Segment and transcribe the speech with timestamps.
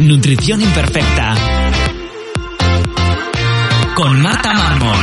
[0.00, 1.34] Nutrición Imperfecta.
[3.94, 4.96] Con Marta Mármol.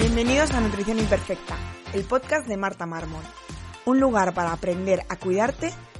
[0.00, 1.54] Bienvenidos a Nutrición Imperfecta,
[1.92, 3.24] el podcast de Marta Mármol.
[3.84, 5.70] Un lugar para aprender a cuidarte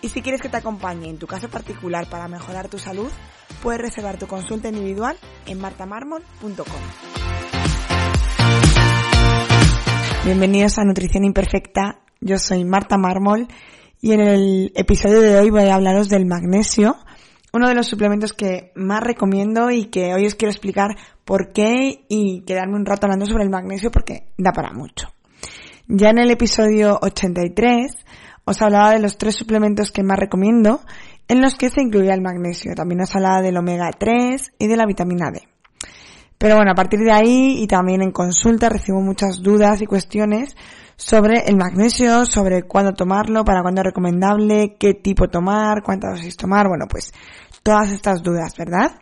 [0.00, 3.10] Y si quieres que te acompañe en tu caso particular para mejorar tu salud,
[3.62, 6.82] puedes reservar tu consulta individual en martamarmol.com.
[10.24, 12.00] Bienvenidos a Nutrición Imperfecta.
[12.20, 13.48] Yo soy Marta Mármol
[14.00, 16.96] y en el episodio de hoy voy a hablaros del magnesio,
[17.52, 22.04] uno de los suplementos que más recomiendo y que hoy os quiero explicar por qué
[22.08, 25.08] y quedarme un rato hablando sobre el magnesio porque da para mucho.
[25.88, 28.04] Ya en el episodio 83
[28.48, 30.80] os hablaba de los tres suplementos que más recomiendo
[31.28, 32.74] en los que se incluía el magnesio.
[32.74, 35.46] También os hablaba del omega 3 y de la vitamina D.
[36.38, 40.56] Pero bueno, a partir de ahí y también en consulta recibo muchas dudas y cuestiones
[40.96, 46.36] sobre el magnesio, sobre cuándo tomarlo, para cuándo es recomendable, qué tipo tomar, cuántas dosis
[46.36, 47.12] tomar, bueno, pues
[47.62, 48.92] todas estas dudas, ¿verdad?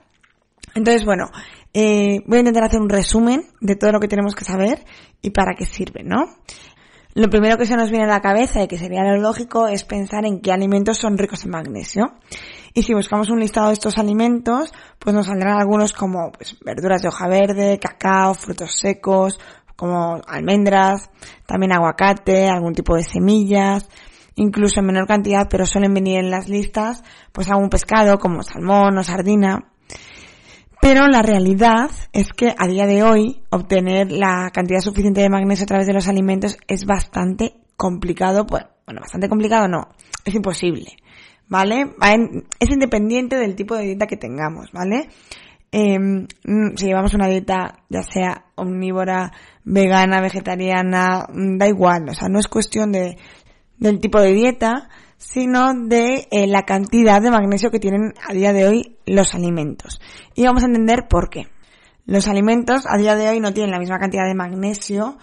[0.75, 1.31] Entonces, bueno,
[1.72, 4.84] eh, voy a intentar hacer un resumen de todo lo que tenemos que saber
[5.22, 6.25] y para qué sirve, ¿no?
[7.17, 9.84] Lo primero que se nos viene a la cabeza y que sería lo lógico es
[9.84, 12.12] pensar en qué alimentos son ricos en magnesio.
[12.75, 17.00] Y si buscamos un listado de estos alimentos, pues nos saldrán algunos como pues, verduras
[17.00, 19.41] de hoja verde, cacao, frutos secos,
[19.77, 21.09] como almendras,
[21.47, 23.88] también aguacate, algún tipo de semillas,
[24.34, 27.03] incluso en menor cantidad, pero suelen venir en las listas,
[27.33, 29.72] pues algún pescado como salmón o sardina.
[30.88, 35.64] Pero la realidad es que a día de hoy obtener la cantidad suficiente de magnesio
[35.64, 38.69] a través de los alimentos es bastante complicado, bueno,
[39.00, 39.88] bastante complicado no,
[40.24, 40.92] es imposible,
[41.48, 41.92] ¿vale?
[42.60, 45.08] Es independiente del tipo de dieta que tengamos, ¿vale?
[45.72, 49.32] Em, mm, si llevamos una dieta ya sea omnívora,
[49.64, 53.16] vegana, vegetariana, mm, da igual, o sea, no es cuestión de,
[53.76, 54.88] del tipo de dieta,
[55.19, 60.00] sino de eh, la cantidad de magnesio que tienen a día de hoy los alimentos.
[60.34, 61.49] Y vamos a entender por qué.
[62.04, 65.19] Los alimentos a día de hoy no tienen la misma cantidad de magnesio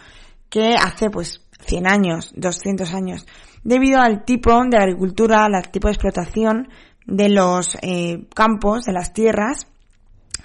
[0.49, 3.25] que hace pues 100 años, 200 años,
[3.63, 6.67] debido al tipo de agricultura, al tipo de explotación
[7.05, 9.67] de los eh, campos, de las tierras,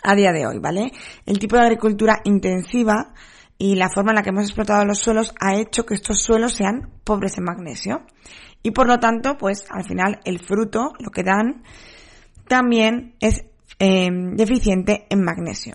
[0.03, 0.93] a día de hoy, ¿vale?
[1.27, 3.13] El tipo de agricultura intensiva
[3.59, 6.55] y la forma en la que hemos explotado los suelos ha hecho que estos suelos
[6.55, 8.03] sean pobres en magnesio.
[8.63, 11.65] Y por lo tanto, pues al final el fruto, lo que dan,
[12.47, 13.45] también es
[13.81, 15.75] eh, deficiente en magnesio.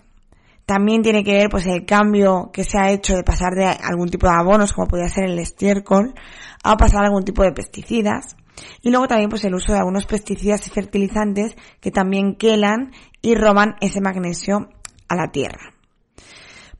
[0.66, 4.08] También tiene que ver pues el cambio que se ha hecho de pasar de algún
[4.08, 6.14] tipo de abonos, como podría ser el estiércol,
[6.62, 8.36] a pasar a algún tipo de pesticidas.
[8.80, 13.34] Y luego también pues el uso de algunos pesticidas y fertilizantes que también quelan y
[13.34, 14.70] roban ese magnesio
[15.08, 15.73] a la tierra.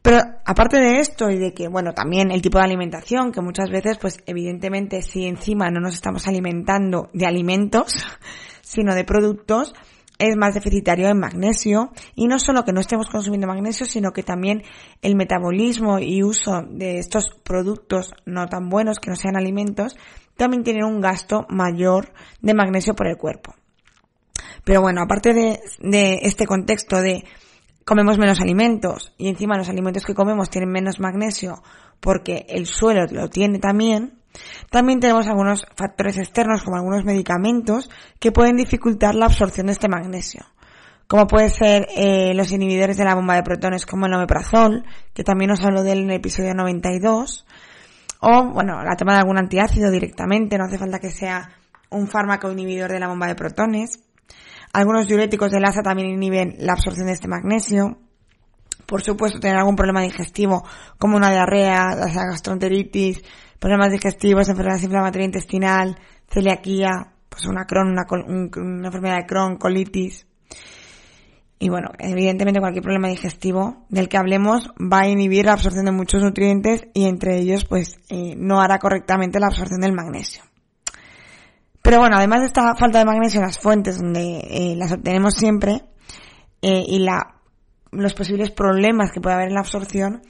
[0.04, 3.70] Pero aparte de esto y de que, bueno, también el tipo de alimentación, que muchas
[3.70, 7.94] veces, pues evidentemente si encima no nos estamos alimentando de alimentos,
[8.60, 9.72] sino de productos,
[10.19, 14.22] es más deficitario en magnesio y no solo que no estemos consumiendo magnesio, sino que
[14.22, 14.62] también
[15.00, 19.97] el metabolismo y uso de estos productos no tan buenos que no sean alimentos
[20.37, 22.12] también tienen un gasto mayor
[22.43, 23.54] de magnesio por el cuerpo.
[24.64, 27.25] Pero bueno, aparte de, de este contexto de
[27.84, 31.62] comemos menos alimentos y encima los alimentos que comemos tienen menos magnesio
[32.00, 34.19] porque el suelo lo tiene también,
[34.71, 39.89] también tenemos algunos factores externos como algunos medicamentos que pueden dificultar la absorción de este
[39.89, 40.44] magnesio.
[41.06, 45.23] Como puede ser eh, los inhibidores de la bomba de protones como el omeprazol, que
[45.23, 47.47] también os hablo de él en el episodio 92,
[48.20, 51.50] o bueno, la toma de algún antiácido directamente, no hace falta que sea
[51.91, 54.04] un fármaco inhibidor de la bomba de protones.
[54.75, 57.97] Algunos diuréticos del asa también inhiben la absorción de este magnesio.
[58.87, 60.65] Por supuesto, tener algún problema digestivo,
[60.99, 63.23] como una diarrea, la gastroenteritis,
[63.61, 65.97] problemas digestivos, enfermedad inflamatoria intestinal,
[66.29, 70.26] celiaquía, pues una Crohn, una, una enfermedad de Crohn, colitis.
[71.61, 75.93] Y bueno, evidentemente cualquier problema digestivo del que hablemos va a inhibir la absorción de
[75.93, 80.43] muchos nutrientes y entre ellos pues eh, no hará correctamente la absorción del magnesio.
[81.84, 85.34] Pero bueno, además de esta falta de magnesio en las fuentes donde eh, las obtenemos
[85.34, 85.82] siempre
[86.62, 87.42] eh, y la,
[87.92, 90.22] los posibles problemas que puede haber en la absorción,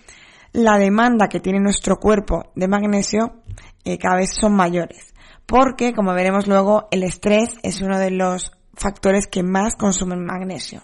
[0.52, 3.36] la demanda que tiene nuestro cuerpo de magnesio
[3.84, 5.14] eh, cada vez son mayores.
[5.46, 10.82] Porque, como veremos luego, el estrés es uno de los factores que más consumen magnesio.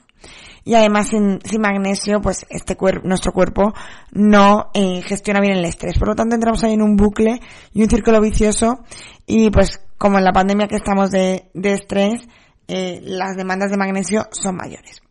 [0.64, 3.72] Y además sin, magnesio, pues este cuerpo, nuestro cuerpo
[4.12, 5.98] no eh, gestiona bien el estrés.
[5.98, 7.40] Por lo tanto, entramos ahí en un bucle
[7.72, 8.80] y un círculo vicioso
[9.26, 12.28] y pues como en la pandemia que estamos de, de estrés,
[12.68, 15.02] eh, las demandas de magnesio son mayores.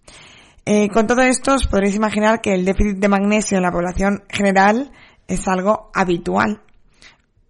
[0.66, 4.24] Eh, con todo esto os podréis imaginar que el déficit de magnesio en la población
[4.30, 4.92] general
[5.28, 6.62] es algo habitual.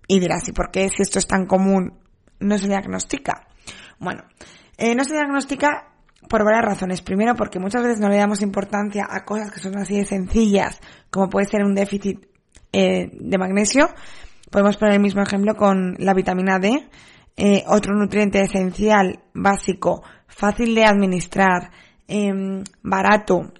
[0.07, 1.99] Y dirás, ¿y por qué si esto es tan común
[2.39, 3.47] no se diagnostica?
[3.99, 4.23] Bueno,
[4.95, 5.89] no se diagnostica
[6.29, 7.01] por varias razones.
[7.01, 10.79] Primero, porque muchas veces no le damos importancia a cosas que son así de sencillas,
[11.09, 12.25] como puede ser un déficit
[12.71, 13.89] eh, de magnesio.
[14.49, 16.87] Podemos poner el mismo ejemplo con la vitamina D,
[17.35, 21.71] eh, otro nutriente esencial, básico, fácil de administrar,
[22.07, 23.51] em, barato,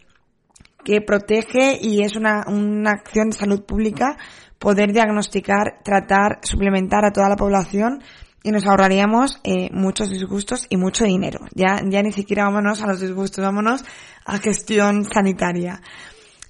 [0.83, 4.18] que protege y es una, una acción de salud pública
[4.57, 8.01] poder diagnosticar, tratar, suplementar a toda la población
[8.44, 11.39] y nos ahorraríamos eh, muchos disgustos y mucho dinero.
[11.53, 13.83] Ya, ya ni siquiera vámonos a los disgustos, vámonos
[14.25, 15.81] a gestión sanitaria.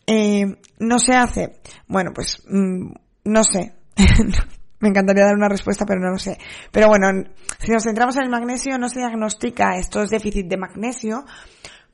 [0.05, 1.59] Eh, no se hace.
[1.87, 2.91] Bueno, pues mm,
[3.25, 3.73] no sé.
[4.81, 6.37] Me encantaría dar una respuesta, pero no lo sé.
[6.71, 7.07] Pero bueno,
[7.59, 11.25] si nos centramos en el magnesio, no se diagnostica estos déficits de magnesio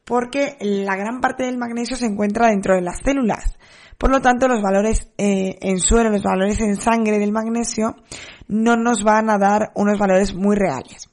[0.04, 3.58] porque la gran parte del magnesio se encuentra dentro de las células.
[3.98, 7.96] Por lo tanto, los valores eh, en suelo, los valores en sangre del magnesio,
[8.48, 11.10] no nos van a dar unos valores muy reales.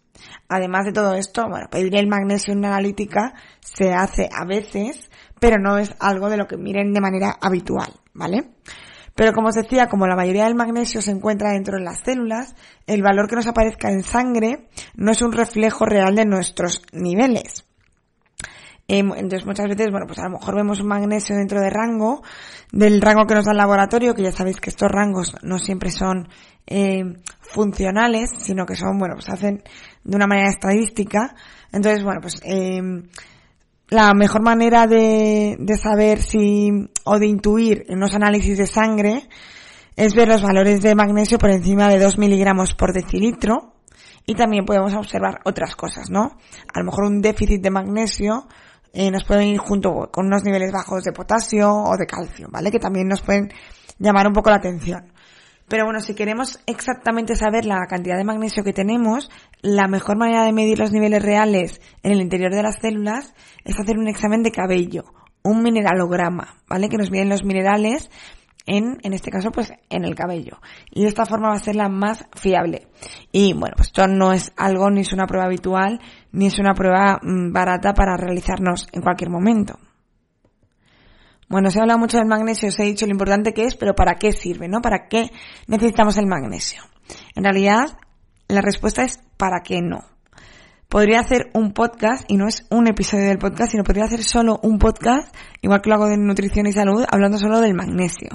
[0.49, 5.11] Además de todo esto, bueno, pedir el magnesio en una analítica se hace a veces,
[5.41, 8.51] pero no es algo de lo que miren de manera habitual, ¿vale?
[9.15, 12.55] Pero como os decía, como la mayoría del magnesio se encuentra dentro de las células,
[12.87, 17.65] el valor que nos aparezca en sangre no es un reflejo real de nuestros niveles.
[18.99, 22.23] Entonces muchas veces, bueno, pues a lo mejor vemos un magnesio dentro de rango,
[22.73, 25.91] del rango que nos da el laboratorio, que ya sabéis que estos rangos no siempre
[25.91, 26.29] son
[26.67, 27.03] eh,
[27.41, 29.63] funcionales, sino que son, bueno, pues hacen
[30.05, 31.35] de una manera estadística.
[31.73, 32.83] Entonces, bueno, pues eh,
[33.89, 36.71] la mejor manera de, de saber si,
[37.05, 39.27] o de intuir en unos análisis de sangre,
[39.97, 43.73] es ver los valores de magnesio por encima de 2 miligramos por decilitro.
[44.27, 46.37] Y también podemos observar otras cosas, ¿no?
[46.73, 48.47] A lo mejor un déficit de magnesio
[48.93, 52.71] eh, nos pueden ir junto con unos niveles bajos de potasio o de calcio, ¿vale?
[52.71, 53.53] Que también nos pueden
[53.99, 55.13] llamar un poco la atención.
[55.69, 59.31] Pero bueno, si queremos exactamente saber la cantidad de magnesio que tenemos,
[59.63, 63.35] la mejor manera de medir los niveles reales en el interior de las células
[63.65, 65.05] es hacer un examen de cabello,
[65.43, 66.89] un mineralograma, ¿vale?
[66.89, 68.11] Que nos miden los minerales
[68.67, 70.61] en, en este caso, pues en el cabello.
[70.91, 72.89] Y de esta forma va a ser la más fiable.
[73.31, 76.01] Y bueno, pues esto no es algo, ni es una prueba habitual,
[76.33, 79.79] ni es una prueba mm, barata para realizarnos en cualquier momento.
[81.49, 84.15] Bueno, se habla mucho del magnesio, os he dicho lo importante que es, pero ¿para
[84.15, 84.81] qué sirve, no?
[84.81, 85.31] ¿Para qué
[85.67, 86.83] necesitamos el magnesio?
[87.35, 87.99] En realidad,
[88.49, 90.12] la respuesta es ¿para qué no?
[90.93, 94.61] Podría hacer un podcast, y no es un episodio del podcast, sino podría hacer solo
[94.63, 98.29] un podcast, igual que lo hago de nutrición y salud, hablando solo del magnesio.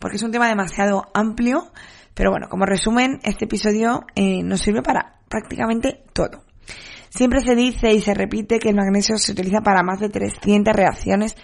[0.00, 1.70] Porque es un tema demasiado amplio,
[2.12, 6.42] pero bueno, como resumen, este episodio eh, nos sirve para prácticamente todo.
[7.08, 10.74] Siempre se dice y se repite que el magnesio se utiliza para más de 300
[10.74, 11.36] reacciones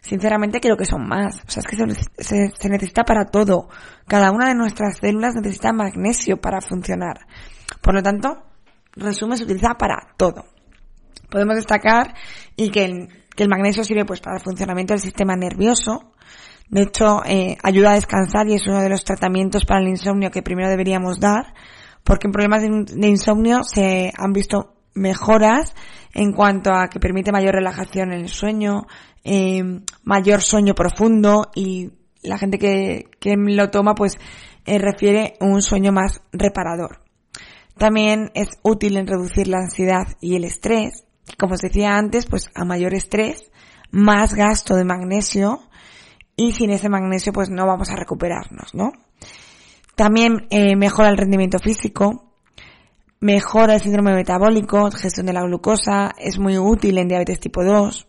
[0.00, 1.42] sinceramente creo que son más.
[1.46, 1.76] O sea, es que
[2.24, 3.68] se, se, necesita para todo.
[4.06, 7.26] Cada una de nuestras células necesita magnesio para funcionar.
[7.82, 8.45] Por lo tanto,
[8.96, 10.44] resumen, se utiliza para todo.
[11.30, 12.14] Podemos destacar
[12.56, 16.12] y que el, magnesio sirve pues para el funcionamiento del sistema nervioso.
[16.68, 20.30] De hecho, eh, ayuda a descansar y es uno de los tratamientos para el insomnio
[20.30, 21.54] que primero deberíamos dar,
[22.02, 25.74] porque en problemas de, insomnio se han visto mejoras
[26.12, 28.86] en cuanto a que permite mayor relajación en el sueño,
[29.22, 29.62] eh,
[30.02, 34.18] mayor sueño profundo y la gente que, que lo toma pues
[34.64, 37.05] eh, refiere un sueño más reparador.
[37.78, 41.04] También es útil en reducir la ansiedad y el estrés.
[41.38, 43.50] Como os decía antes, pues a mayor estrés,
[43.90, 45.60] más gasto de magnesio
[46.36, 48.92] y sin ese magnesio pues no vamos a recuperarnos, ¿no?
[49.94, 52.32] También eh, mejora el rendimiento físico,
[53.20, 58.06] mejora el síndrome metabólico, gestión de la glucosa, es muy útil en diabetes tipo 2,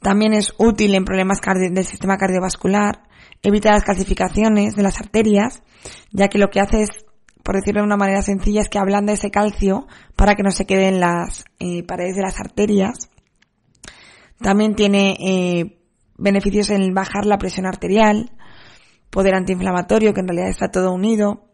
[0.00, 3.02] también es útil en problemas del sistema cardiovascular,
[3.42, 5.62] evita las calcificaciones de las arterias,
[6.12, 6.90] ya que lo que hace es,
[7.48, 9.86] por decirlo de una manera sencilla, es que ablanda ese calcio
[10.16, 13.08] para que no se quede en las eh, paredes de las arterias.
[14.38, 15.80] También tiene eh,
[16.18, 18.32] beneficios en bajar la presión arterial,
[19.08, 21.48] poder antiinflamatorio, que en realidad está todo unido.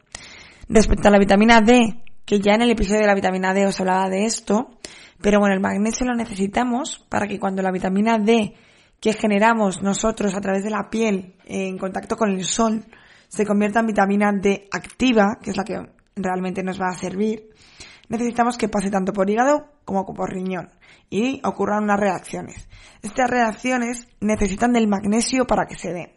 [0.68, 3.78] Respecto a la vitamina D, que ya en el episodio de la vitamina D os
[3.78, 4.72] hablaba de esto,
[5.22, 8.56] pero bueno, el magnesio lo necesitamos para que cuando la vitamina D
[8.98, 12.84] que generamos nosotros a través de la piel en contacto con el sol
[13.34, 15.76] se convierta en vitamina D activa, que es la que
[16.14, 17.50] realmente nos va a servir,
[18.08, 20.70] necesitamos que pase tanto por hígado como por riñón
[21.10, 22.68] y ocurran unas reacciones.
[23.02, 26.12] Estas reacciones necesitan del magnesio para que se den.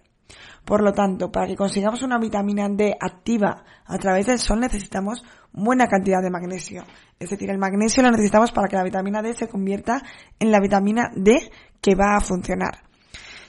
[0.63, 5.23] Por lo tanto, para que consigamos una vitamina D activa a través del sol necesitamos
[5.53, 6.83] buena cantidad de magnesio.
[7.19, 10.03] Es decir, el magnesio lo necesitamos para que la vitamina D se convierta
[10.39, 11.49] en la vitamina D
[11.81, 12.86] que va a funcionar.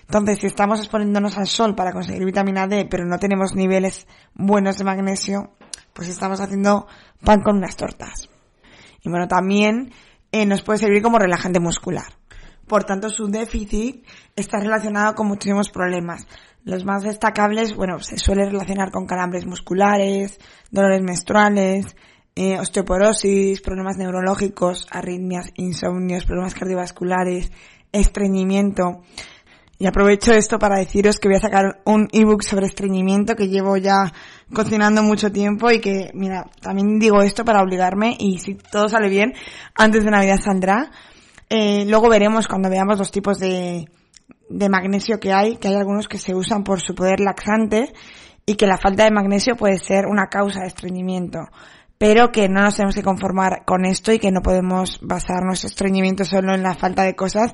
[0.09, 4.79] Entonces, si estamos exponiéndonos al sol para conseguir vitamina D, pero no tenemos niveles buenos
[4.79, 5.53] de magnesio,
[5.93, 6.87] pues estamos haciendo
[7.23, 8.31] pan con unas tortas.
[9.05, 9.93] Y bueno, también
[10.33, 12.07] eh, nos puede servir como relajante muscular.
[12.67, 14.03] Por tanto, su déficit
[14.35, 16.27] está relacionado con muchísimos problemas.
[16.65, 20.39] Los más destacables, bueno, se suele relacionar con calambres musculares,
[20.71, 21.97] dolores menstruales,
[22.35, 27.53] eh, osteoporosis, problemas neurológicos, arritmias, insomnios, problemas cardiovasculares,
[27.93, 29.03] estreñimiento.
[29.81, 33.77] Y aprovecho esto para deciros que voy a sacar un ebook sobre estreñimiento que llevo
[33.77, 34.13] ya
[34.53, 39.09] cocinando mucho tiempo y que, mira, también digo esto para obligarme y si todo sale
[39.09, 39.35] bien,
[39.77, 40.91] antes de Navidad saldrá.
[41.49, 43.89] Eh, luego veremos cuando veamos los tipos de,
[44.49, 47.93] de magnesio que hay, que hay algunos que se usan por su poder laxante
[48.45, 51.39] y que la falta de magnesio puede ser una causa de estreñimiento
[51.99, 55.67] pero que no nos tenemos que conformar con esto y que no podemos basar nuestro
[55.67, 57.53] estreñimiento solo en la falta de cosas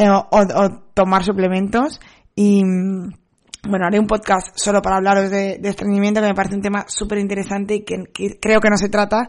[0.00, 2.00] eh, o, tomar suplementos
[2.34, 6.86] y bueno, haré un podcast solo para hablaros de, estreñimiento que me parece un tema
[6.88, 8.06] súper interesante y que,
[8.40, 9.28] creo que no se trata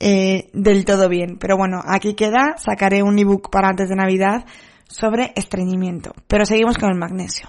[0.00, 1.38] eh, del todo bien.
[1.38, 4.44] Pero bueno, aquí queda, sacaré un ebook para antes de Navidad
[4.88, 6.12] sobre estreñimiento.
[6.26, 7.48] Pero seguimos con el magnesio.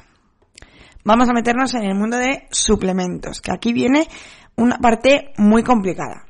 [1.03, 4.07] Vamos a meternos en el mundo de suplementos, que aquí viene
[4.55, 6.25] una parte muy complicada.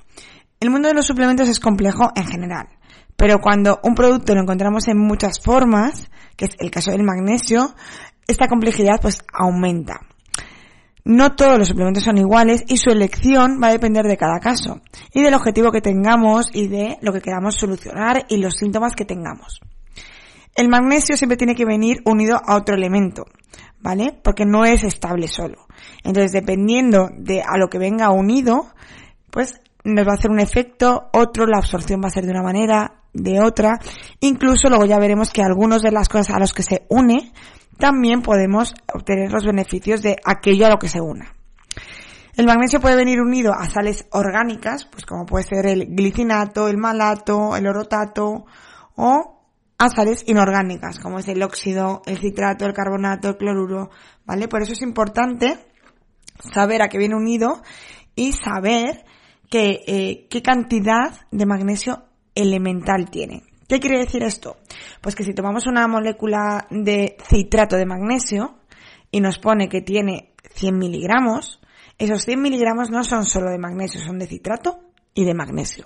[0.62, 2.69] El mundo de los suplementos es complejo en general.
[3.17, 7.75] Pero cuando un producto lo encontramos en muchas formas, que es el caso del magnesio,
[8.25, 10.00] esta complejidad pues aumenta.
[11.03, 14.79] No todos los suplementos son iguales y su elección va a depender de cada caso
[15.13, 19.03] y del objetivo que tengamos y de lo que queramos solucionar y los síntomas que
[19.03, 19.60] tengamos.
[20.55, 23.25] El magnesio siempre tiene que venir unido a otro elemento,
[23.81, 24.17] ¿vale?
[24.24, 25.67] Porque no es estable solo.
[26.05, 28.67] Entonces, dependiendo de a lo que venga unido,
[29.29, 29.60] pues
[29.96, 33.01] nos va a hacer un efecto, otro la absorción va a ser de una manera,
[33.13, 33.79] de otra.
[34.19, 37.31] Incluso luego ya veremos que algunas de las cosas a las que se une,
[37.77, 41.34] también podemos obtener los beneficios de aquello a lo que se una.
[42.36, 46.77] El magnesio puede venir unido a sales orgánicas, pues como puede ser el glicinato, el
[46.77, 48.46] malato, el orotato,
[48.96, 49.39] o
[49.77, 53.89] a sales inorgánicas, como es el óxido, el citrato, el carbonato, el cloruro,
[54.25, 54.48] ¿vale?
[54.48, 55.58] Por eso es importante
[56.53, 57.62] saber a qué viene unido
[58.15, 59.05] y saber
[59.50, 63.44] que, eh, qué cantidad de magnesio elemental tiene.
[63.68, 64.58] ¿Qué quiere decir esto?
[65.01, 68.60] Pues que si tomamos una molécula de citrato de magnesio
[69.12, 71.62] y nos pone que tiene 100 miligramos,
[71.98, 74.79] esos 100 miligramos no son solo de magnesio, son de citrato
[75.13, 75.86] y de magnesio.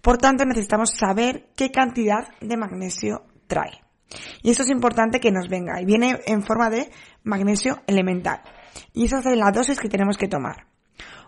[0.00, 3.82] Por tanto, necesitamos saber qué cantidad de magnesio trae.
[4.42, 6.90] Y esto es importante que nos venga y viene en forma de
[7.24, 8.40] magnesio elemental.
[8.94, 10.66] Y esa es la dosis que tenemos que tomar.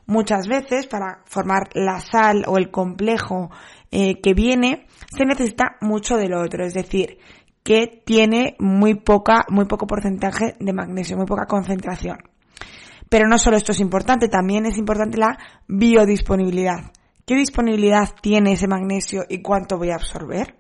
[0.07, 3.51] Muchas veces para formar la sal o el complejo
[3.91, 7.19] eh, que viene, se necesita mucho del otro, es decir,
[7.63, 12.19] que tiene muy poca, muy poco porcentaje de magnesio, muy poca concentración.
[13.09, 16.93] Pero no solo esto es importante, también es importante la biodisponibilidad.
[17.27, 20.57] ¿Qué disponibilidad tiene ese magnesio y cuánto voy a absorber?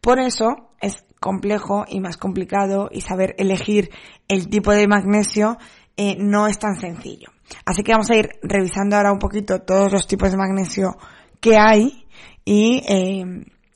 [0.00, 3.90] Por eso es complejo y más complicado y saber elegir
[4.28, 5.58] el tipo de magnesio
[5.96, 7.30] eh, no es tan sencillo.
[7.64, 10.96] Así que vamos a ir revisando ahora un poquito todos los tipos de magnesio
[11.40, 12.06] que hay
[12.44, 13.24] y eh,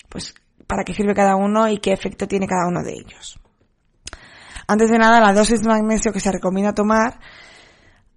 [0.08, 0.34] pues
[0.66, 3.38] para qué sirve cada uno y qué efecto tiene cada uno de ellos.
[4.66, 7.18] Antes de nada, la dosis de magnesio que se recomienda tomar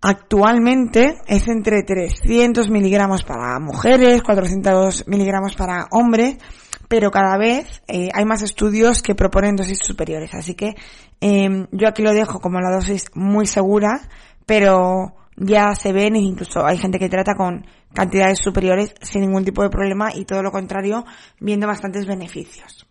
[0.02, 6.38] actualmente es entre 300 miligramos para mujeres, 400 miligramos para hombres,
[6.88, 10.34] pero cada vez eh, hay más estudios que proponen dosis superiores.
[10.34, 10.76] Así que
[11.22, 14.02] eh, yo aquí lo dejo como la dosis muy segura,
[14.46, 19.46] pero ya se ven e incluso hay gente que trata con cantidades superiores sin ningún
[19.46, 21.06] tipo de problema y todo lo contrario
[21.40, 22.88] viendo bastantes beneficios.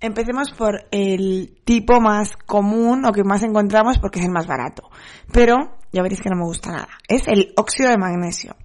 [0.00, 4.90] Empecemos por el tipo más común o que más encontramos porque es el más barato.
[5.32, 6.88] Pero ya veréis que no me gusta nada.
[7.06, 8.56] Es el óxido de magnesio.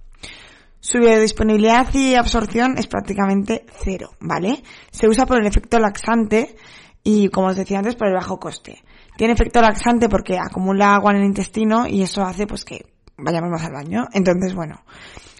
[0.90, 4.62] Su biodisponibilidad y absorción es prácticamente cero, ¿vale?
[4.90, 6.56] Se usa por el efecto laxante
[7.04, 8.82] y, como os decía antes, por el bajo coste.
[9.18, 12.86] Tiene efecto laxante porque acumula agua en el intestino y eso hace pues que
[13.18, 14.06] vayamos más al baño.
[14.14, 14.80] Entonces, bueno,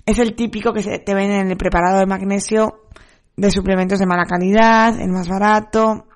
[0.05, 2.83] es el típico que se te ven en el preparado de magnesio
[3.35, 6.08] de suplementos de mala calidad, el más barato.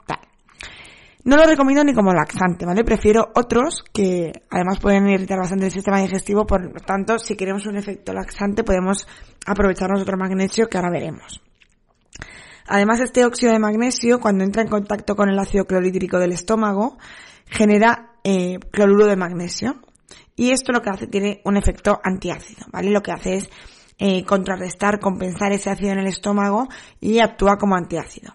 [1.25, 2.83] No lo recomiendo ni como laxante, ¿vale?
[2.83, 7.64] Prefiero otros que además pueden irritar bastante el sistema digestivo, por lo tanto, si queremos
[7.67, 9.07] un efecto laxante podemos
[9.47, 11.41] aprovecharnos otro magnesio que ahora veremos.
[12.67, 16.99] Además, este óxido de magnesio, cuando entra en contacto con el ácido clorhídrico del estómago,
[17.47, 19.76] genera eh, cloruro de magnesio.
[20.35, 22.91] Y esto lo que hace, tiene un efecto antiácido, ¿vale?
[22.91, 23.50] Lo que hace es
[23.99, 26.69] eh, contrarrestar, compensar ese ácido en el estómago
[27.00, 28.35] y actúa como antiácido.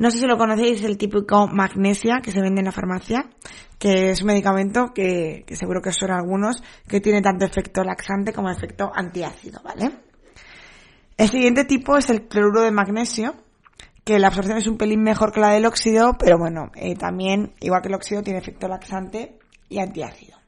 [0.00, 3.28] No sé si lo conocéis, el típico magnesia que se vende en la farmacia,
[3.78, 8.48] que es un medicamento que, seguro que a algunos, que tiene tanto efecto laxante como
[8.48, 9.90] efecto antiácido, ¿vale?
[11.18, 13.34] El siguiente tipo es el cloruro de magnesio,
[14.02, 17.52] que la absorción es un pelín mejor que la del óxido, pero bueno, eh, también,
[17.60, 19.38] igual que el óxido, tiene efecto laxante
[19.68, 20.39] y antiácido.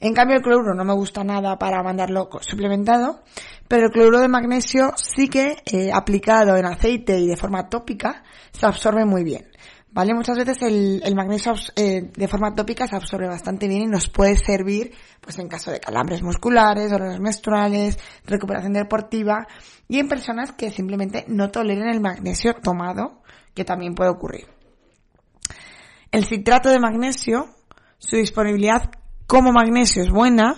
[0.00, 3.22] En cambio, el cloruro no me gusta nada para mandarlo suplementado,
[3.68, 8.22] pero el cloruro de magnesio sí que, eh, aplicado en aceite y de forma tópica,
[8.50, 9.46] se absorbe muy bien.
[9.92, 10.14] ¿Vale?
[10.14, 14.36] Muchas veces el, magnesio eh, de forma tópica se absorbe bastante bien y nos puede
[14.36, 19.48] servir, pues en caso de calambres musculares, dolores menstruales, recuperación deportiva
[19.88, 24.46] y en personas que simplemente no toleren el magnesio tomado, que también puede ocurrir.
[26.12, 27.48] El citrato de magnesio,
[27.98, 28.92] su disponibilidad
[29.30, 30.56] como magnesio es buena,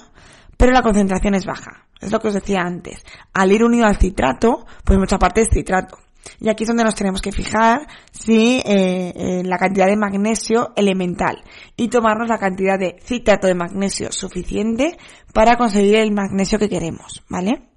[0.56, 1.84] pero la concentración es baja.
[2.00, 3.04] Es lo que os decía antes.
[3.34, 5.98] Al ir unido al citrato, pues mucha parte es citrato.
[6.40, 11.44] Y aquí es donde nos tenemos que fijar si eh, la cantidad de magnesio elemental
[11.76, 14.96] y tomarnos la cantidad de citrato de magnesio suficiente
[15.34, 17.68] para conseguir el magnesio que queremos, ¿vale?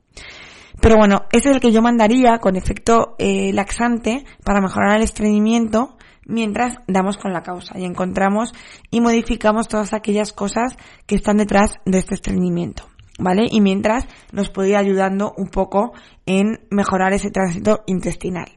[0.79, 5.03] Pero bueno, ese es el que yo mandaría con efecto eh, laxante para mejorar el
[5.03, 8.53] estreñimiento mientras damos con la causa y encontramos
[8.91, 12.86] y modificamos todas aquellas cosas que están detrás de este estreñimiento.
[13.20, 13.46] ¿vale?
[13.50, 15.94] Y mientras nos puede ir ayudando un poco
[16.25, 18.48] en mejorar ese tránsito intestinal.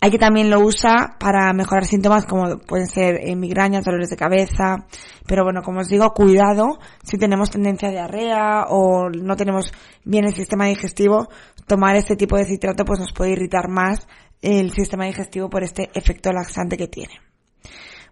[0.00, 4.16] Hay que también lo usa para mejorar síntomas como pueden ser eh, migrañas, dolores de
[4.16, 4.84] cabeza,
[5.26, 9.72] pero bueno, como os digo, cuidado si tenemos tendencia a diarrea o no tenemos
[10.04, 11.28] bien el sistema digestivo,
[11.66, 14.06] tomar este tipo de citrato pues nos puede irritar más
[14.42, 17.20] el sistema digestivo por este efecto laxante que tiene.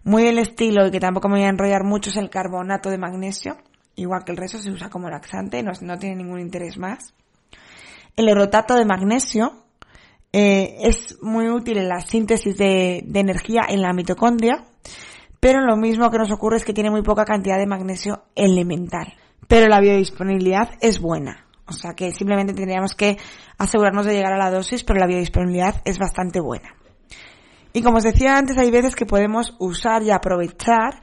[0.03, 2.97] Muy del estilo y que tampoco me voy a enrollar mucho es el carbonato de
[2.97, 3.57] magnesio
[3.95, 7.13] igual que el resto, se usa como laxante, no, tiene ningún interés más.
[8.15, 9.53] El orotato de magnesio
[10.31, 14.65] eh, es muy útil en la síntesis de, de energía en la mitocondria,
[15.39, 19.13] pero lo mismo que nos ocurre es que tiene muy poca cantidad de magnesio elemental.
[19.47, 21.45] Pero la biodisponibilidad es buena.
[21.67, 23.17] O sea que simplemente tendríamos que
[23.57, 26.75] asegurarnos de llegar a la dosis, pero la biodisponibilidad es bastante buena.
[27.73, 31.01] Y como os decía antes, hay veces que podemos usar y aprovechar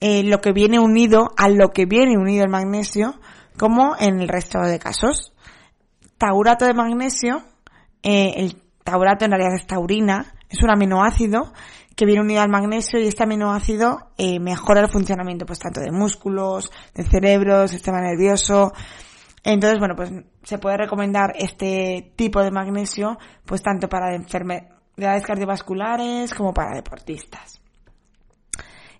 [0.00, 3.20] eh, lo que viene unido a lo que viene unido el magnesio,
[3.58, 5.32] como en el resto de casos.
[6.18, 7.42] Taurato de magnesio,
[8.02, 11.52] eh, el taurato en realidad es taurina, es un aminoácido
[11.96, 15.90] que viene unido al magnesio y este aminoácido eh, mejora el funcionamiento pues tanto de
[15.90, 18.72] músculos, de cerebro, sistema nervioso.
[19.44, 20.10] Entonces, bueno, pues
[20.42, 27.60] se puede recomendar este tipo de magnesio pues tanto para enfermedades cardiovasculares como para deportistas.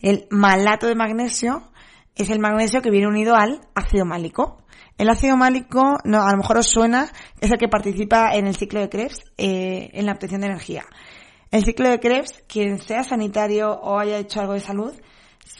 [0.00, 1.70] El malato de magnesio
[2.16, 4.58] es el magnesio que viene unido al ácido málico.
[4.98, 7.08] El ácido málico, no, a lo mejor os suena,
[7.40, 10.84] es el que participa en el ciclo de Krebs, eh, en la obtención de energía.
[11.50, 14.92] El ciclo de Krebs, quien sea sanitario o haya hecho algo de salud,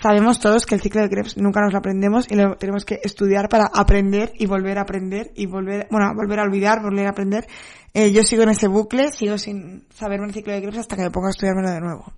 [0.00, 3.00] sabemos todos que el ciclo de Krebs nunca nos lo aprendemos y lo tenemos que
[3.02, 7.10] estudiar para aprender y volver a aprender y volver, bueno, volver a olvidar, volver a
[7.10, 7.46] aprender.
[7.94, 11.02] Eh, yo sigo en ese bucle, sigo sin saberme el ciclo de Krebs hasta que
[11.02, 12.12] me ponga a estudiármelo de nuevo.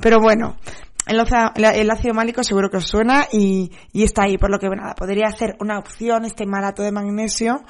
[0.00, 0.56] Pero bueno,
[1.08, 5.30] el, ácido málico seguro que os suena y, está ahí, por lo que nada, podría
[5.30, 7.62] ser una opción este malato de magnesio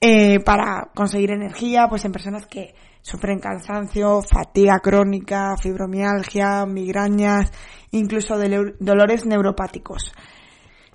[0.00, 7.52] eh, para conseguir energía, pues en personas que sufren cansancio, fatiga crónica, fibromialgia, migrañas,
[7.90, 8.36] incluso
[8.78, 10.12] dolores neuropáticos.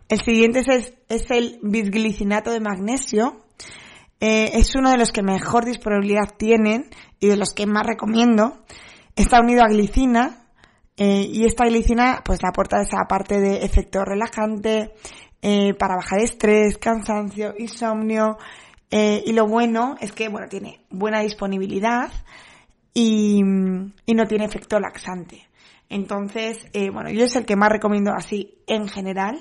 [0.08, 3.42] El siguiente es, es el bisglicinato de magnesio.
[4.20, 6.90] Eh, es uno de los que mejor disponibilidad tienen
[7.20, 8.64] y de los que más recomiendo.
[9.16, 10.46] Está unido a glicina,
[10.98, 14.94] eh, y esta glicina pues le aporta esa parte de efecto relajante
[15.42, 18.38] eh, para bajar estrés, cansancio, insomnio.
[18.92, 22.12] Eh, y lo bueno es que bueno tiene buena disponibilidad
[22.94, 23.42] y,
[24.06, 25.48] y no tiene efecto laxante.
[25.90, 29.40] Entonces, eh, bueno, yo es el que más recomiendo así en general.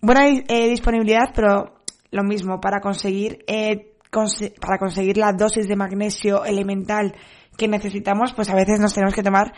[0.00, 3.44] Buena eh, disponibilidad, pero lo mismo, para conseguir,
[4.60, 7.14] para conseguir la dosis de magnesio elemental
[7.56, 9.52] que necesitamos, pues a veces nos tenemos que tomar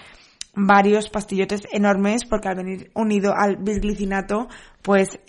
[0.54, 4.48] varios pastillotes enormes porque al venir unido al bisglicinato
[4.82, 5.20] pues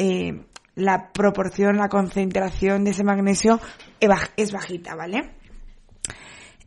[0.76, 3.60] la proporción, la concentración de ese magnesio
[4.00, 5.42] es bajita, ¿vale?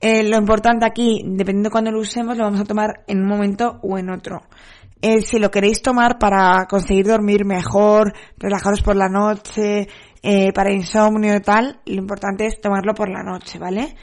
[0.01, 3.29] Eh, lo importante aquí, dependiendo de cuándo lo usemos, lo vamos a tomar en un
[3.29, 4.43] momento o en otro.
[5.01, 9.89] Eh, si lo queréis tomar para conseguir dormir mejor, relajaros por la noche,
[10.23, 13.97] eh, para insomnio y tal, lo importante es tomarlo por la noche, ¿vale?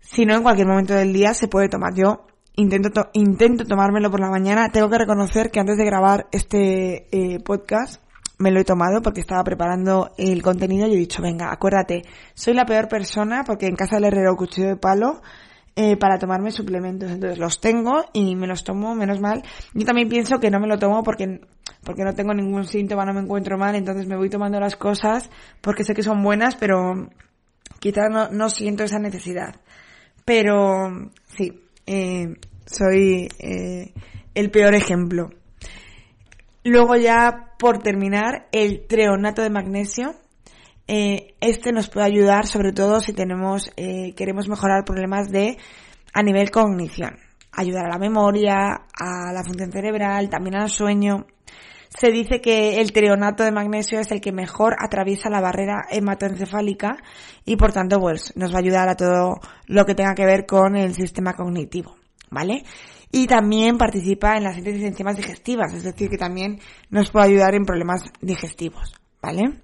[0.00, 1.94] Si no, en cualquier momento del día se puede tomar.
[1.94, 4.70] Yo intento, intento tomármelo por la mañana.
[4.70, 7.06] Tengo que reconocer que antes de grabar este
[7.44, 8.01] podcast
[8.42, 12.02] me lo he tomado porque estaba preparando el contenido y he dicho, venga, acuérdate,
[12.34, 15.22] soy la peor persona porque en casa del herrero cuchillo de palo
[15.76, 17.10] eh, para tomarme suplementos.
[17.10, 19.44] Entonces los tengo y me los tomo, menos mal.
[19.74, 21.40] Yo también pienso que no me lo tomo porque,
[21.84, 25.30] porque no tengo ningún síntoma, no me encuentro mal, entonces me voy tomando las cosas
[25.60, 27.08] porque sé que son buenas, pero
[27.78, 29.54] quizás no, no siento esa necesidad.
[30.24, 32.34] Pero sí, eh,
[32.66, 33.92] soy eh,
[34.34, 35.30] el peor ejemplo.
[36.64, 40.14] Luego ya, por terminar, el treonato de magnesio.
[40.86, 45.56] Eh, este nos puede ayudar sobre todo si tenemos, eh, queremos mejorar problemas de,
[46.12, 47.18] a nivel cognición.
[47.52, 51.26] Ayudar a la memoria, a la función cerebral, también al sueño.
[51.88, 56.96] Se dice que el treonato de magnesio es el que mejor atraviesa la barrera hematoencefálica
[57.44, 60.46] y por tanto pues nos va a ayudar a todo lo que tenga que ver
[60.46, 61.96] con el sistema cognitivo,
[62.30, 62.64] ¿vale?
[63.12, 67.26] Y también participa en la síntesis de enzimas digestivas, es decir, que también nos puede
[67.26, 69.60] ayudar en problemas digestivos, ¿vale?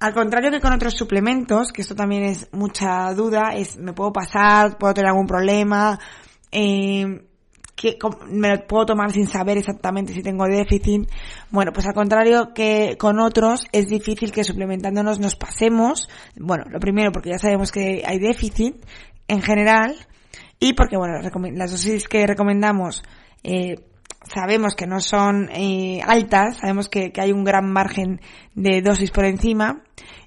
[0.00, 4.12] Al contrario que con otros suplementos, que esto también es mucha duda, es me puedo
[4.12, 5.98] pasar, puedo tener algún problema,
[6.50, 7.22] eh,
[7.76, 11.08] que me lo puedo tomar sin saber exactamente si tengo déficit.
[11.50, 16.08] Bueno, pues al contrario que con otros es difícil que suplementándonos nos pasemos.
[16.36, 18.76] Bueno, lo primero porque ya sabemos que hay déficit
[19.28, 19.94] en general
[20.58, 21.14] y porque bueno,
[21.54, 23.02] las dosis que recomendamos
[23.42, 23.76] eh,
[24.24, 28.20] sabemos que no son eh, altas, sabemos que, que hay un gran margen
[28.54, 29.82] de dosis por encima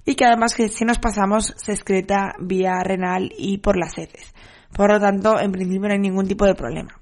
[0.05, 4.33] y que además que si nos pasamos se excreta vía renal y por las heces.
[4.73, 6.99] Por lo tanto, en principio no hay ningún tipo de problema.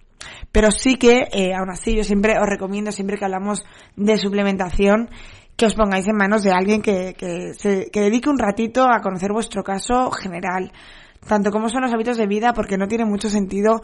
[0.51, 3.63] Pero sí que, eh, aún así, yo siempre os recomiendo, siempre que hablamos
[3.95, 5.09] de suplementación,
[5.55, 9.01] que os pongáis en manos de alguien que, que, se, que dedique un ratito a
[9.01, 10.71] conocer vuestro caso general,
[11.25, 13.81] tanto como son los hábitos de vida, porque no tiene mucho sentido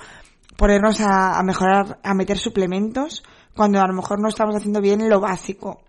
[0.58, 3.24] ponernos a, a mejorar, a meter suplementos,
[3.56, 5.82] cuando a lo mejor no estamos haciendo bien lo básico.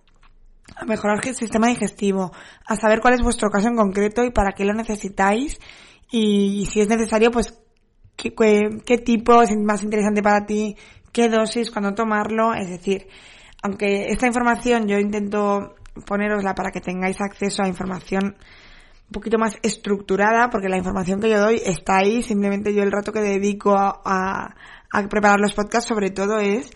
[0.76, 2.32] A mejorar el sistema digestivo,
[2.66, 5.58] a saber cuál es vuestro caso en concreto y para qué lo necesitáis.
[6.10, 7.58] Y, si es necesario, pues
[8.16, 8.34] qué,
[8.84, 10.76] qué, tipo es más interesante para ti,
[11.12, 13.08] qué dosis, cuándo tomarlo, es decir,
[13.62, 15.74] aunque esta información yo intento
[16.06, 18.36] ponerosla para que tengáis acceso a información
[19.06, 22.92] un poquito más estructurada, porque la información que yo doy está ahí, simplemente yo el
[22.92, 24.54] rato que dedico a,
[24.90, 26.70] a, preparar los podcasts sobre todo es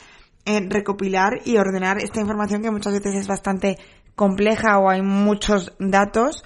[0.45, 3.79] en recopilar y ordenar esta información que muchas veces es bastante
[4.15, 6.43] compleja o hay muchos datos,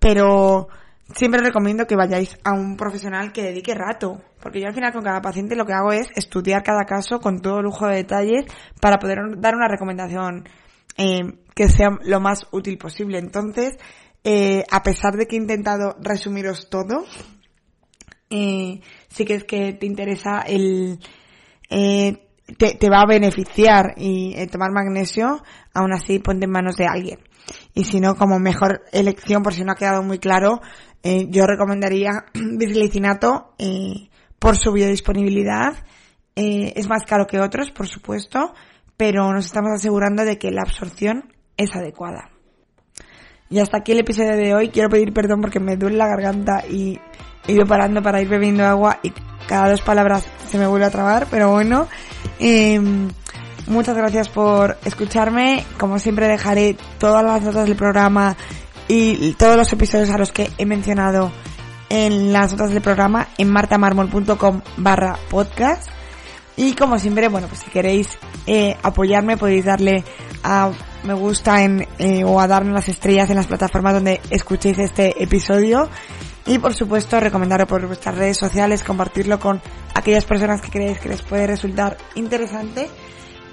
[0.00, 0.68] pero
[1.14, 5.02] siempre recomiendo que vayáis a un profesional que dedique rato, porque yo al final con
[5.02, 8.44] cada paciente lo que hago es estudiar cada caso con todo lujo de detalles
[8.80, 10.48] para poder dar una recomendación
[10.96, 13.18] eh, que sea lo más útil posible.
[13.18, 13.76] Entonces,
[14.24, 17.04] eh, a pesar de que he intentado resumiros todo,
[18.30, 20.98] eh, sí que es que te interesa el
[21.70, 22.18] eh,
[22.58, 27.18] te, va a beneficiar y eh, tomar magnesio, aún así ponte en manos de alguien.
[27.74, 30.60] Y si no, como mejor elección, por si no ha quedado muy claro,
[31.02, 34.08] yo recomendaría bisglicinato eh,
[34.38, 35.74] por su biodisponibilidad.
[36.34, 38.54] Es más caro que otros, por supuesto,
[38.96, 42.33] pero nos estamos asegurando de que la absorción es adecuada.
[43.50, 44.68] Y hasta aquí el episodio de hoy.
[44.68, 46.98] Quiero pedir perdón porque me duele la garganta y
[47.46, 49.12] he ido parando para ir bebiendo agua y
[49.46, 51.86] cada dos palabras se me vuelve a trabar, pero bueno.
[52.38, 52.80] Eh,
[53.66, 55.64] muchas gracias por escucharme.
[55.78, 58.36] Como siempre dejaré todas las notas del programa
[58.88, 61.30] y todos los episodios a los que he mencionado
[61.88, 65.88] en las notas del programa en martamarmol.com barra podcast.
[66.56, 70.04] Y como siempre, bueno, pues si queréis eh, apoyarme podéis darle
[70.42, 70.70] a
[71.04, 75.22] me gusta en, eh, o a darme las estrellas en las plataformas donde escuchéis este
[75.22, 75.88] episodio.
[76.46, 79.62] Y por supuesto, recomendarlo por vuestras redes sociales, compartirlo con
[79.94, 82.88] aquellas personas que creéis que les puede resultar interesante.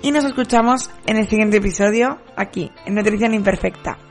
[0.01, 4.10] Y nos escuchamos en el siguiente episodio aquí, en Nutrición Imperfecta.